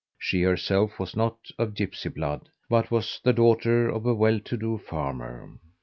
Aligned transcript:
She 0.17 0.41
herself 0.41 0.97
was 0.97 1.15
not 1.15 1.51
of 1.59 1.75
gipsy 1.75 2.09
blood, 2.09 2.49
but 2.71 2.89
was 2.89 3.21
the 3.23 3.33
daughter 3.33 3.87
of 3.87 4.03
a 4.07 4.15
well 4.15 4.39
to 4.39 4.57
do 4.57 4.79
farmer. 4.79 5.59